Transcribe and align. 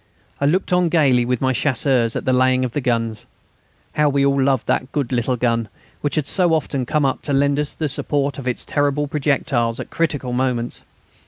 I 0.39 0.45
looked 0.47 0.73
on 0.73 0.89
gaily 0.89 1.25
with 1.25 1.41
my 1.41 1.53
Chasseurs 1.53 2.15
at 2.15 2.25
the 2.25 2.33
laying 2.33 2.65
of 2.65 2.71
the 2.71 2.81
guns. 2.81 3.27
How 3.93 4.09
we 4.09 4.25
all 4.25 4.41
loved 4.41 4.65
that 4.65 4.91
good 4.91 5.11
little 5.11 5.35
gun, 5.35 5.69
which 6.01 6.15
had 6.15 6.25
so 6.25 6.55
often 6.55 6.87
come 6.87 7.05
up 7.05 7.21
to 7.21 7.33
lend 7.33 7.59
us 7.59 7.75
the 7.75 7.87
support 7.87 8.39
of 8.39 8.47
its 8.47 8.65
terrible 8.65 9.07
projectiles 9.07 9.79
at 9.79 9.91
critical 9.91 10.33
moments! 10.33 10.81